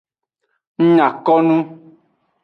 [0.81, 1.57] Ng nya ko nu.